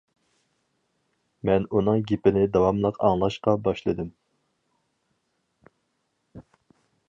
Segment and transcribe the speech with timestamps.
[1.49, 4.11] مەن ئۇنىڭ گېپىنى داۋاملىق ئاڭلاشقا باشلىدىم.